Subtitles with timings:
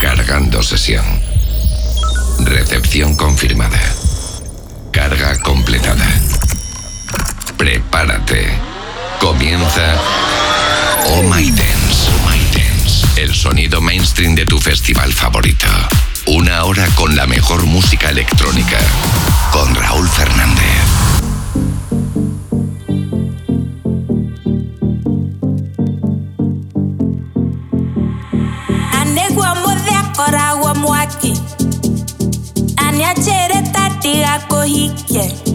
[0.00, 1.04] Cargando sesión.
[2.40, 3.80] Recepción confirmada.
[4.92, 6.06] Carga completada.
[7.56, 8.46] Prepárate.
[9.18, 9.96] Comienza
[11.06, 12.08] Oh My Dance.
[12.08, 13.20] Oh My Dance.
[13.20, 15.66] El sonido mainstream de tu festival favorito.
[16.26, 18.78] Una hora con la mejor música electrónica.
[19.50, 21.27] Con Raúl Fernández.
[34.68, 35.47] 一眼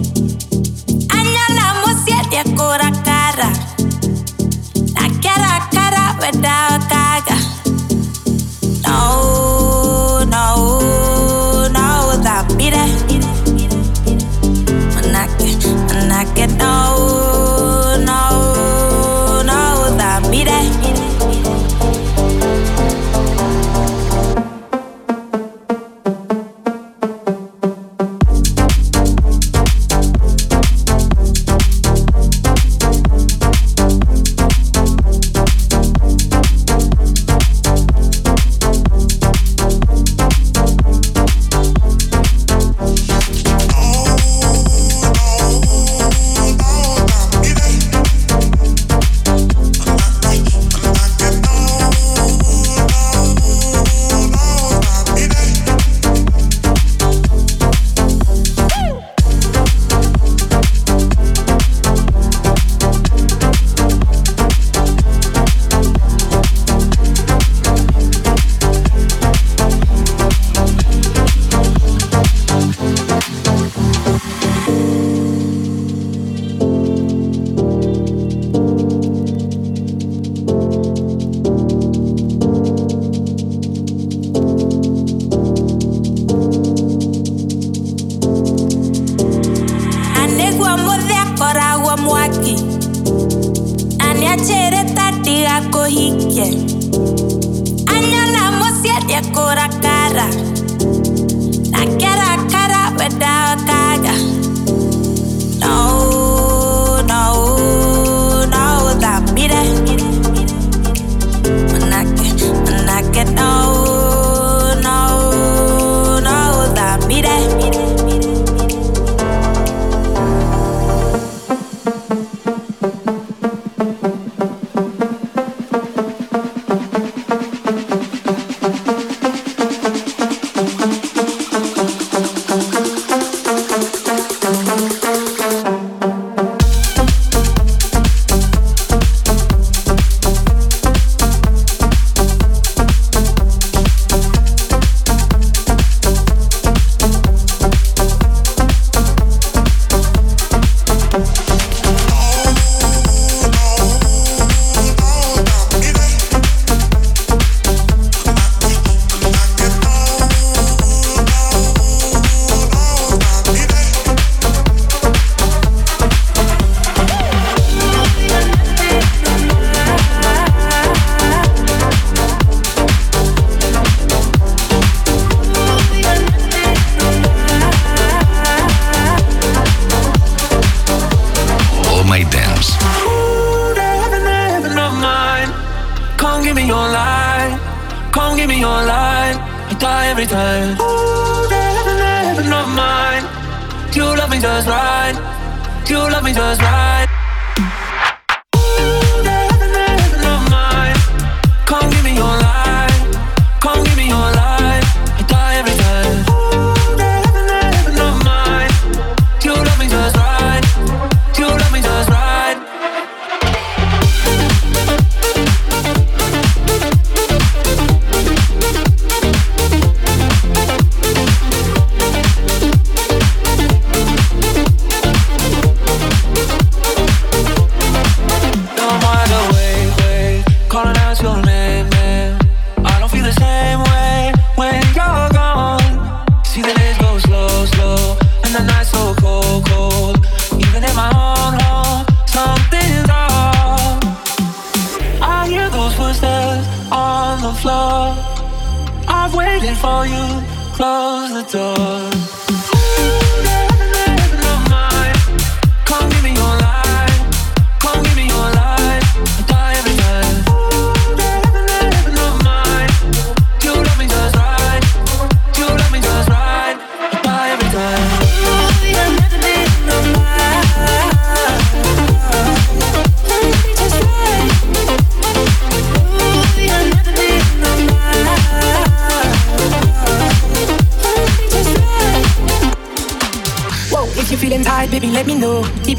[250.83, 252.12] close the door.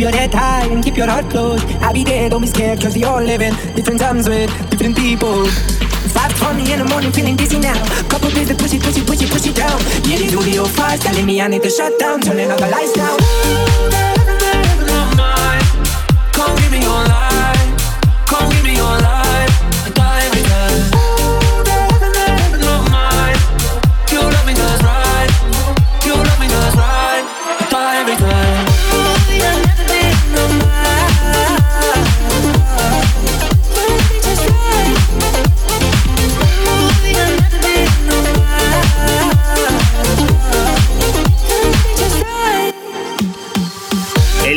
[0.05, 1.65] Your head high and keep your heart closed.
[1.81, 5.47] I'll be there, don't be scared, cause we all living different times with different people.
[6.13, 7.81] Five twenty in the morning, feeling dizzy now.
[8.11, 9.81] Couple days to push it, push it, push it, push it down.
[10.05, 12.61] Yeah, they do the old five, telling me I need to shut down, turning off
[12.61, 13.17] the lights now.
[16.33, 17.24] Come give me your life,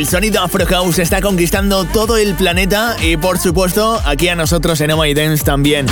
[0.08, 4.90] sonido Afro House está conquistando todo el planeta y por supuesto aquí a nosotros en
[4.92, 5.84] Oh My Dance también.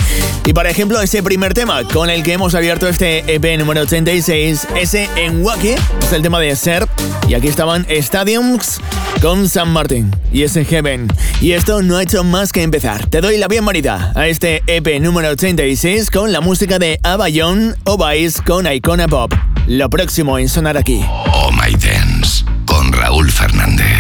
[0.47, 4.69] Y por ejemplo ese primer tema con el que hemos abierto este EP número 86,
[4.81, 6.87] ese en Wacky, es el tema de Ser
[7.29, 8.81] y aquí estaban Stadiums
[9.21, 11.09] con San Martin y ese Heaven.
[11.43, 13.07] Y esto no ha hecho más que empezar.
[13.07, 17.99] Te doy la bienvenida a este EP número 86 con la música de Abayon o
[17.99, 19.35] Vice con Icona Pop.
[19.67, 21.05] Lo próximo en sonar aquí.
[21.07, 23.96] Oh My Dance con Raúl Fernández.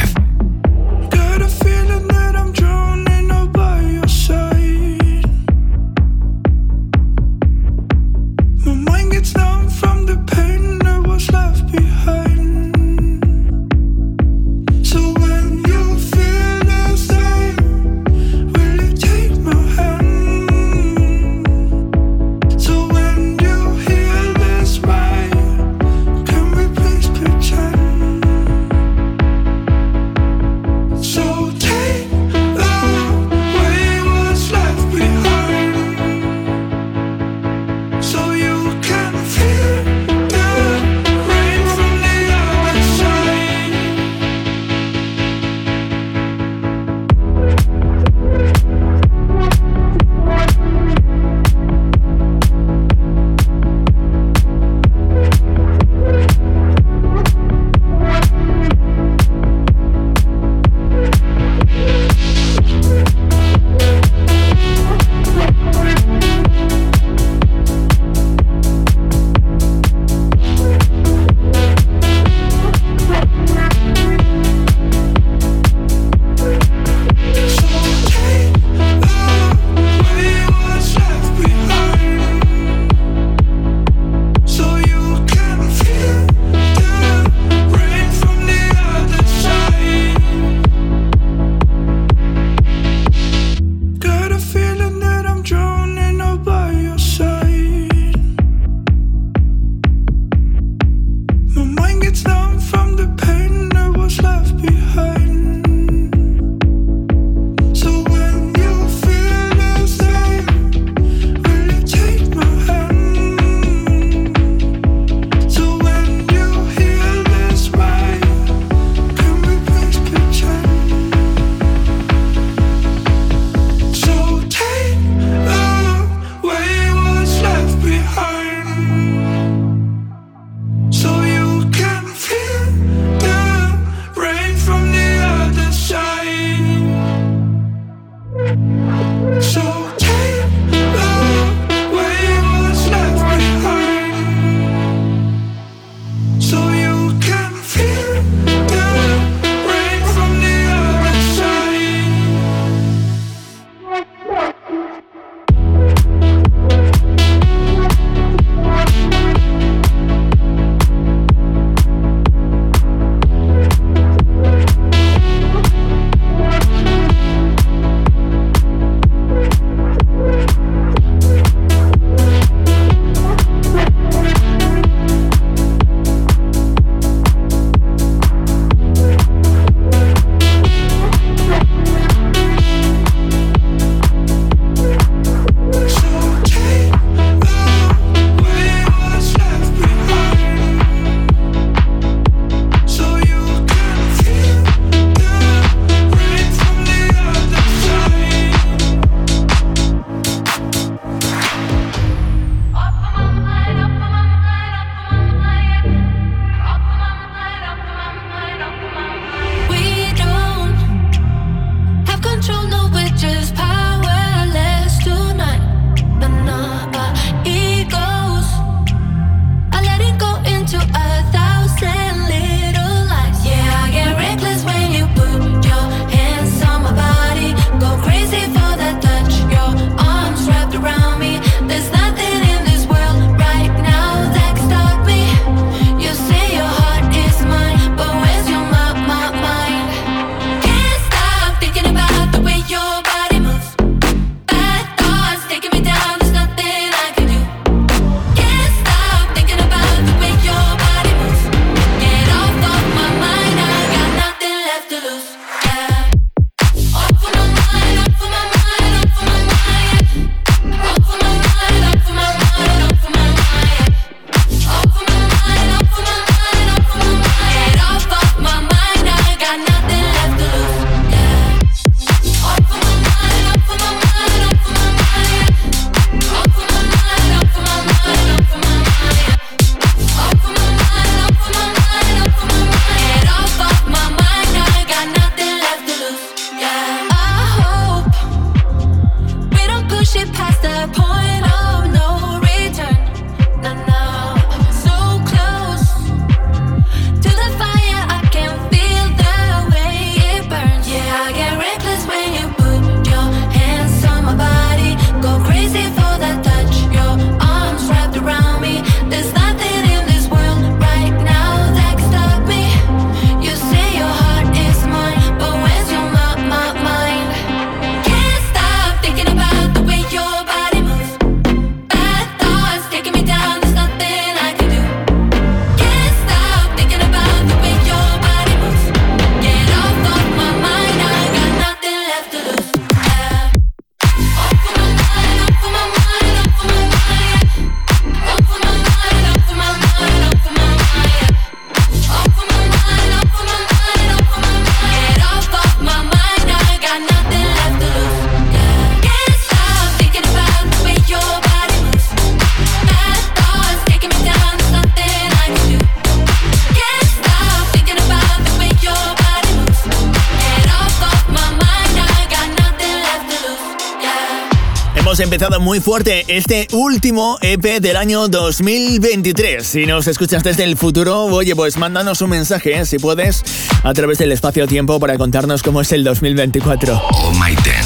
[365.61, 369.65] Muy fuerte este último EP del año 2023.
[369.65, 372.85] Si nos escuchas desde el futuro, oye, pues mándanos un mensaje, ¿eh?
[372.85, 373.45] si puedes,
[373.85, 377.01] a través del espacio-tiempo para contarnos cómo es el 2024.
[377.11, 377.86] Oh My Dance.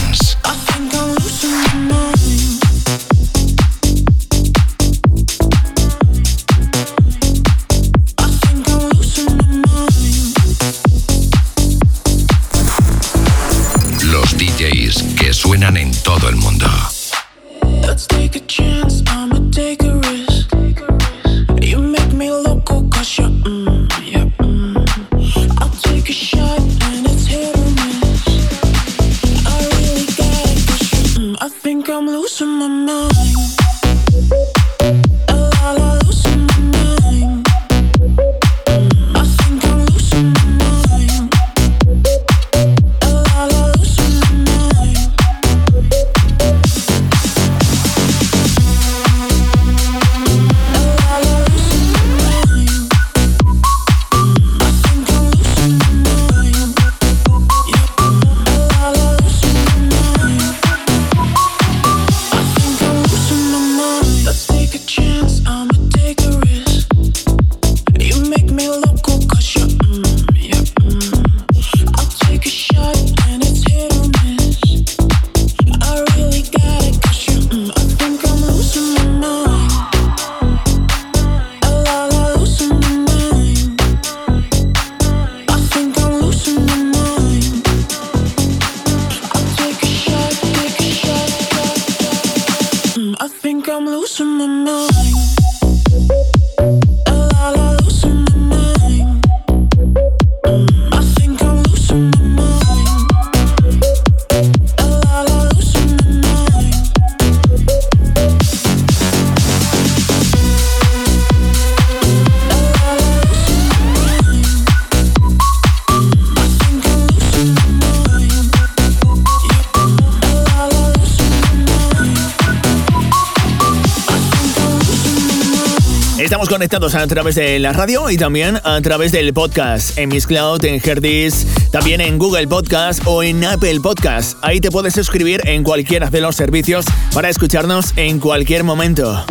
[126.72, 130.80] A través de la radio y también a través del podcast en Miss Cloud, en
[130.82, 134.38] Herdis, también en Google Podcast o en Apple Podcast.
[134.40, 139.24] Ahí te puedes suscribir en cualquiera de los servicios para escucharnos en cualquier momento.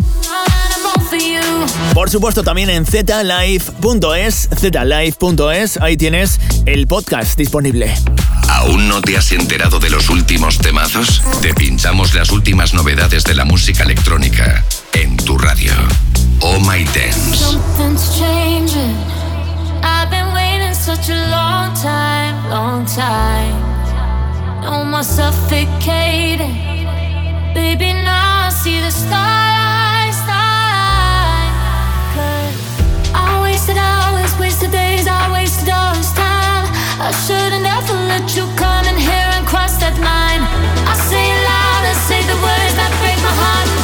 [1.94, 7.94] Por supuesto, también en zlive.es, zlive.es, ahí tienes el podcast disponible.
[8.48, 11.22] ¿Aún no te has enterado de los últimos temazos?
[11.40, 15.72] Te pinchamos las últimas novedades de la música electrónica en tu radio.
[16.40, 17.36] Oh My Dance.
[17.36, 18.96] Something's changing.
[19.82, 23.54] I've been waiting such a long time, long time.
[24.62, 26.54] No more suffocating.
[27.54, 29.49] Baby, now I see the stars,
[37.02, 40.44] I should've never let you come in here and cross that line.
[40.84, 43.79] I say it loud and say the words that break my heart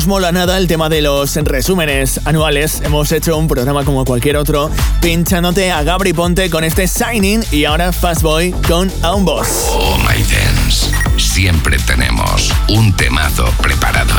[0.00, 2.80] nos mola nada el tema de los resúmenes anuales.
[2.82, 4.70] Hemos hecho un programa como cualquier otro,
[5.02, 9.66] pinchándote a Gabri Ponte con este signing y ahora Fastboy con A un Boss.
[9.72, 14.14] Oh my dance, siempre tenemos un temazo preparado.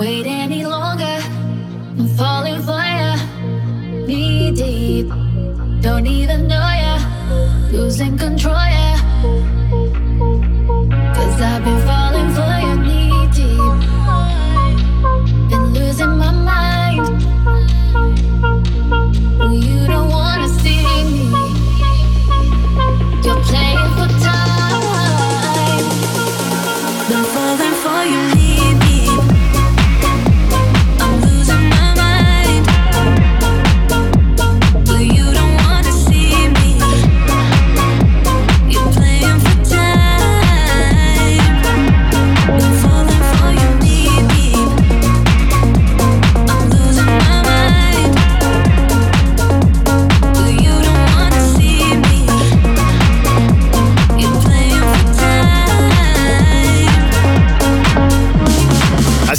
[0.00, 1.18] wait any longer.
[1.98, 3.16] I'm falling for ya,
[4.06, 5.08] knee deep.
[5.82, 6.96] Don't even know ya,
[7.70, 8.89] losing control ya.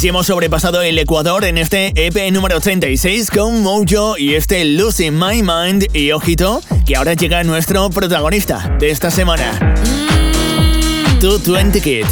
[0.08, 5.42] Hemos sobrepasado el Ecuador en este EP número 36 con Mojo y este Losing My
[5.42, 5.94] Mind.
[5.94, 9.74] Y ojito, que ahora llega nuestro protagonista de esta semana.
[11.20, 12.06] 220 Kid.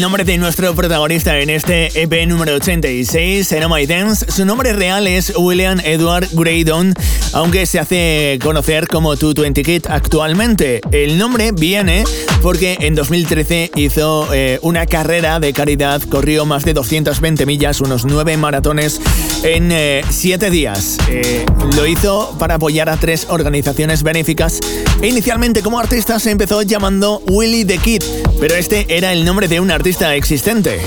[0.00, 4.32] El nombre de nuestro protagonista en este EP número 86, en My Dance.
[4.32, 6.94] Su nombre real es William Edward Graydon,
[7.34, 10.80] aunque se hace conocer como 220 Kid actualmente.
[10.90, 12.04] El nombre viene
[12.40, 18.06] porque en 2013 hizo eh, una carrera de caridad, corrió más de 220 millas, unos
[18.06, 19.02] 9 maratones
[19.42, 19.70] en
[20.08, 20.96] 7 eh, días.
[21.10, 21.44] Eh,
[21.76, 24.60] lo hizo para apoyar a tres organizaciones benéficas
[25.02, 28.02] e inicialmente como artista se empezó llamando Willy the Kid,
[28.40, 30.80] pero este era el nombre de un artista existente.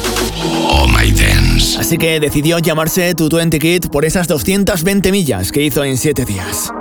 [0.68, 1.80] Oh My Dance.
[1.80, 6.26] Así que decidió llamarse Tu 20 Kid por esas 220 millas que hizo en 7
[6.26, 6.72] días.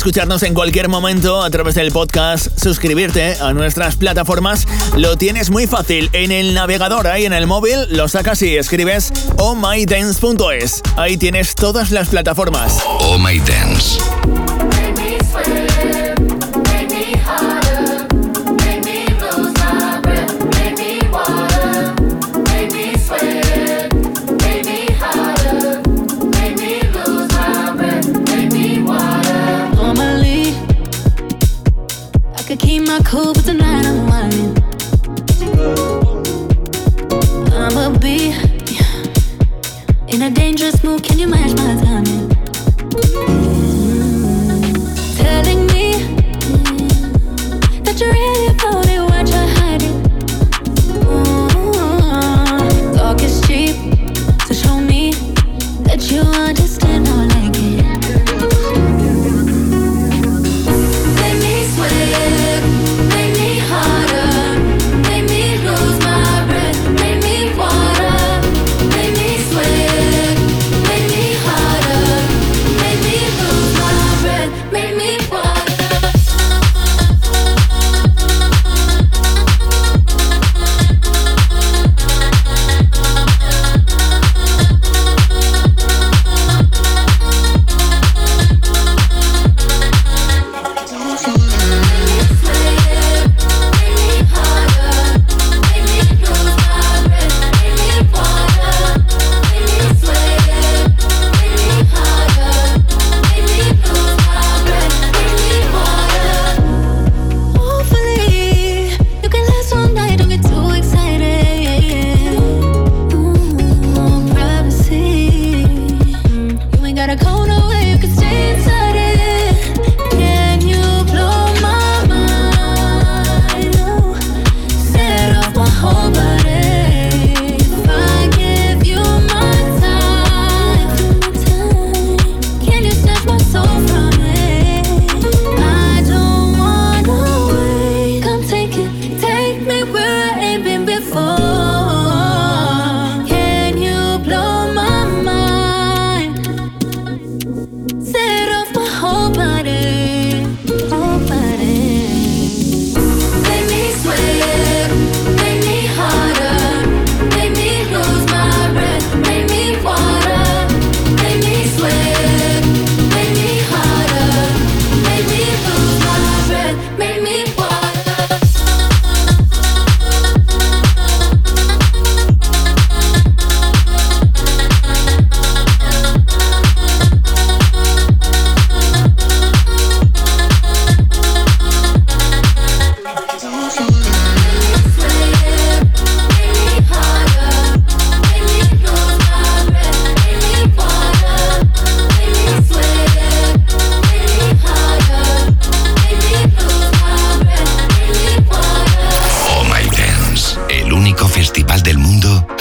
[0.00, 5.66] Escucharnos en cualquier momento a través del podcast, suscribirte a nuestras plataformas, lo tienes muy
[5.66, 6.08] fácil.
[6.14, 10.80] En el navegador, ahí en el móvil, lo sacas y escribes ohmydance.es.
[10.96, 12.82] Ahí tienes todas las plataformas.
[12.86, 13.98] Oh My Dance.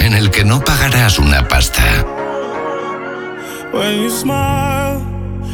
[0.10, 1.84] En el que no pagarás una pasta.
[3.72, 5.06] When you smile,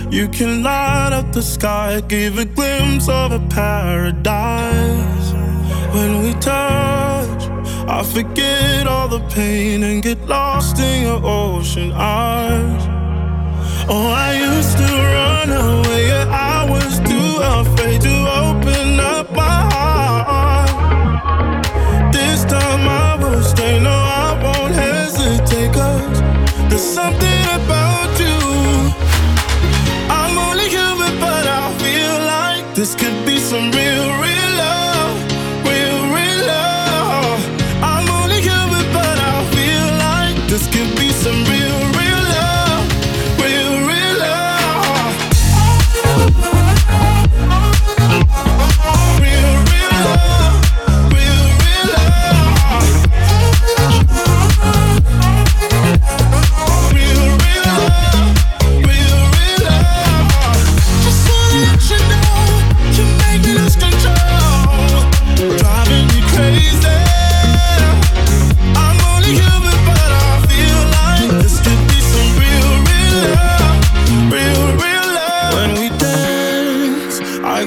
[0.10, 5.34] you can light up the sky, give a glimpse of a paradise.
[5.94, 7.50] When we touch,
[7.88, 12.84] I forget all the pain and get lost in your ocean eyes.
[13.90, 20.72] Oh, I used to run away, I was too afraid to open up my heart.
[22.14, 23.15] This time I
[32.76, 34.45] this could be some real, real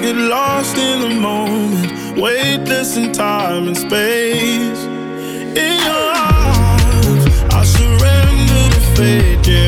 [0.09, 4.83] get lost in the moment, weightless in time and space.
[5.65, 9.47] In your arms, I surrender to fate.
[9.47, 9.68] Yeah,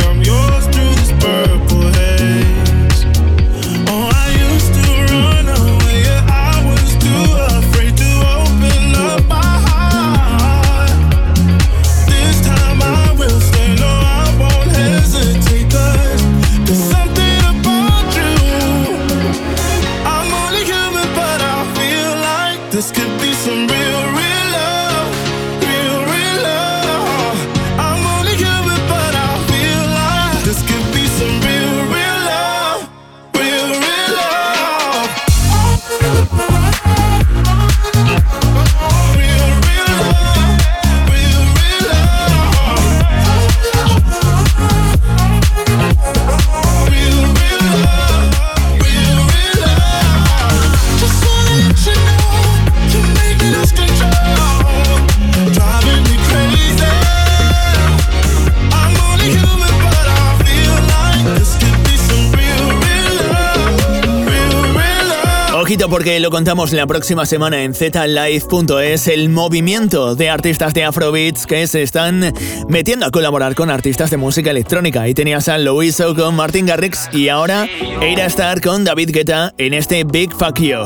[66.31, 72.33] contamos la próxima semana en zlive.es, el movimiento de artistas de Afrobeats que se están
[72.69, 75.03] metiendo a colaborar con artistas de música electrónica.
[75.03, 77.67] Ahí tenías a Louiso con Martin Garrix y ahora
[78.01, 80.79] Eira Star con David Guetta en este Big Fuck You.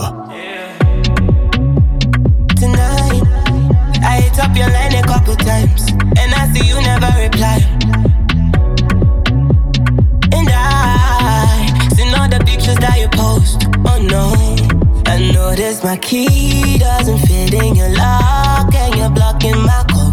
[15.85, 20.13] My key doesn't fit in your lock, and you're blocking my call.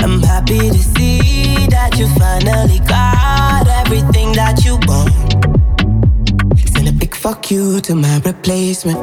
[0.00, 5.12] I'm happy to see that you finally got everything that you want.
[6.70, 8.98] Send a big fuck you to my replacement.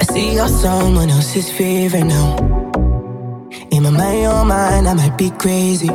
[0.00, 2.36] I see you're someone else's favorite now.
[3.70, 5.90] In my mind, your mind, I might be crazy.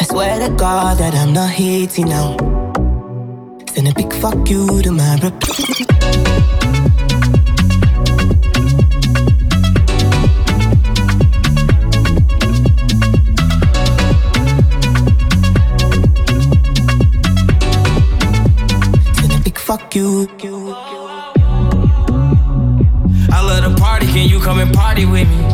[0.00, 2.53] I swear to God that I'm not hating now.
[3.74, 5.44] Send a big fuck you to my rep.
[19.16, 20.28] Send a big fuck you.
[23.32, 25.53] I love to party, can you come and party with me?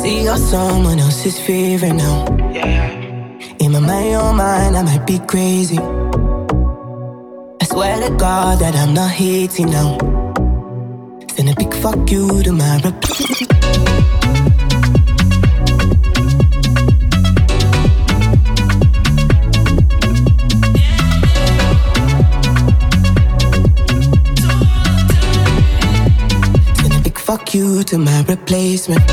[0.00, 2.24] See you're someone else's favorite now.
[3.58, 5.78] In my mind, your mind, I might be crazy.
[7.60, 9.98] I swear to God that I'm not hating now.
[11.34, 13.52] Send a big fuck you to my replacement.
[26.78, 29.04] Send a big fuck fuck you to my replacement.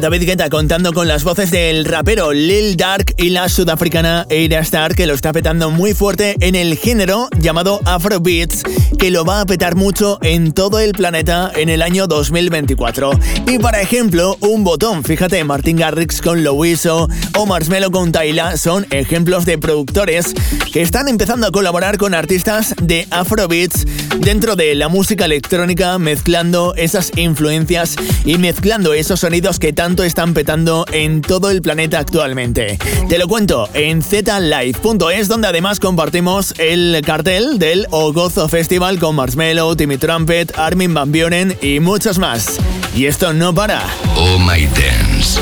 [0.00, 4.94] David Guetta contando con las voces del rapero Lil Dark y la sudafricana Eira Star
[4.94, 8.62] que lo está petando muy fuerte en el género llamado Afrobeats
[8.98, 13.10] que lo va a petar mucho en todo el planeta en el año 2024.
[13.46, 18.86] Y por ejemplo, un botón, fíjate, Martin Garrix con Loiso o Marshmello con Tyla son
[18.90, 20.34] ejemplos de productores
[20.72, 23.86] que están empezando a colaborar con artistas de Afrobeats
[24.18, 30.34] dentro de la música electrónica mezclando esas influencias y mezclando esos sonidos que tanto están
[30.34, 32.78] petando en todo el planeta actualmente.
[33.08, 39.76] Te lo cuento en zlive.es donde además compartimos el cartel del Ogozo Festival con Marshmello,
[39.76, 42.56] Timmy Trumpet, Armin Van Buren y muchos más.
[42.94, 43.82] Y esto no para.
[44.16, 45.40] Oh My Dance.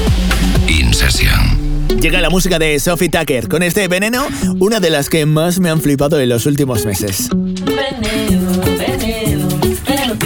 [0.69, 1.69] In session.
[2.01, 4.25] Llega la música de Sophie Tucker con este veneno,
[4.61, 7.29] una de las que más me han flipado en los últimos meses.
[7.33, 8.48] Veneno,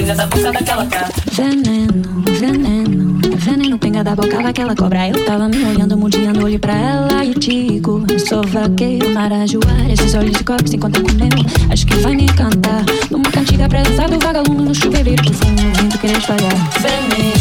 [0.03, 0.89] pinga da boca daquela.
[1.33, 5.09] Veneno, veneno, veneno pinga da boca daquela cobra.
[5.09, 10.37] Eu tava me olhando, mundiando, olhei pra ela e digo: Sou vaqueiro, marajoara, esses olhos
[10.37, 11.29] de cobre se encontram com meu.
[11.71, 12.85] Acho que vai me encantar.
[13.11, 16.53] Numa cantiga presença do vagalume no chuveiro que fumo, vento querer espalhar.
[16.81, 17.33] Veneno,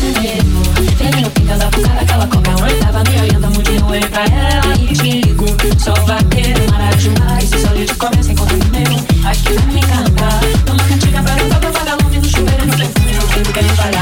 [0.00, 0.62] veneno,
[0.96, 2.70] veneno pinga da boca daquela cobra.
[2.70, 5.46] Eu tava me olhando, mundiando, olhei pra ela e digo:
[5.78, 9.30] Sou vaqueiro, marajoara, esses olhos de cobre se encontram com meu.
[9.30, 10.39] Acho que vai me encantar.
[13.60, 13.99] Perfume, no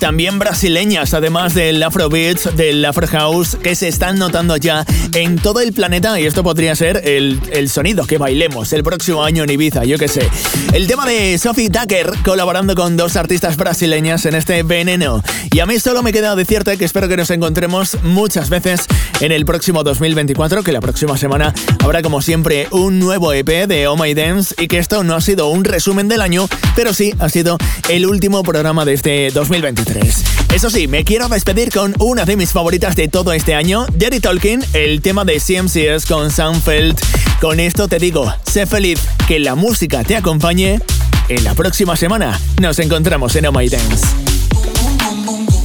[0.00, 4.84] también brasileñas, además del Afrobeats, del Afro House, que se están notando ya
[5.14, 9.22] en todo el planeta y esto podría ser el, el sonido que bailemos el próximo
[9.22, 10.26] año en Ibiza, yo que sé.
[10.72, 15.22] El tema de Sophie Tucker colaborando con dos artistas brasileñas en este veneno.
[15.52, 18.86] Y a mí solo me queda decirte que espero que nos encontremos muchas veces
[19.20, 23.86] en el próximo 2024, que la próxima semana habrá como siempre un nuevo EP de
[23.86, 27.12] Oh My Dance y que esto no ha sido un resumen del año, pero sí
[27.18, 27.58] ha sido
[27.90, 29.89] el último programa de este 2023.
[30.54, 34.20] Eso sí, me quiero despedir con una de mis favoritas de todo este año, Jerry
[34.20, 36.96] Tolkien, el tema de CMCS con Soundfeld.
[37.40, 40.80] Con esto te digo, sé feliz, que la música te acompañe.
[41.28, 44.06] En la próxima semana nos encontramos en Oh My Dance.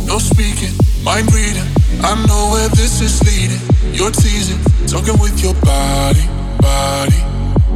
[0.05, 0.73] No speaking,
[1.03, 1.65] mind reading.
[2.01, 3.59] I know where this is leading.
[3.93, 6.25] You're teasing, talking with your body,
[6.61, 7.21] body.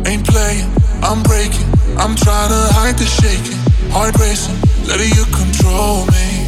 [0.06, 0.70] Ain't playing,
[1.02, 1.68] I'm breaking.
[1.98, 3.58] I'm trying to hide the shaking.
[3.92, 4.56] Heart racing,
[4.88, 6.39] letting you control me.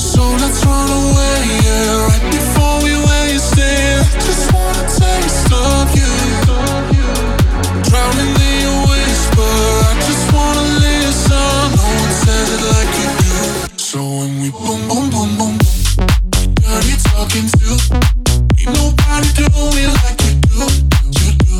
[0.00, 2.08] So let's run away, yeah.
[2.08, 4.00] Right before we waste it.
[4.24, 6.08] Just wanna taste of you.
[7.84, 9.52] Drowning in your whisper.
[9.84, 11.36] I just wanna listen.
[11.76, 13.76] No one says it like you do.
[13.76, 16.54] So when we boom, boom, boom, boom, boom.
[16.64, 17.68] Dirty talking to.
[18.56, 19.44] Ain't nobody do
[20.00, 20.64] like you do.
[21.20, 21.56] You do.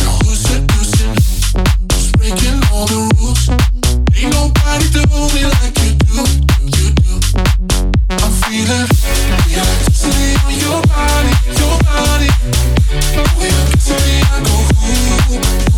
[0.00, 1.52] Now who's seducing who?
[1.92, 3.44] Who's breaking all the rules?
[4.16, 4.88] Ain't nobody
[5.44, 5.63] like
[10.64, 12.28] your body, your body.
[13.14, 13.64] Como yo
[14.44, 15.73] go con